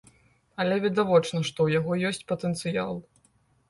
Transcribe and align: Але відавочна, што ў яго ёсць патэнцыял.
Але 0.63 0.79
відавочна, 0.85 1.43
што 1.51 1.59
ў 1.69 1.79
яго 1.79 2.01
ёсць 2.13 2.27
патэнцыял. 2.35 2.93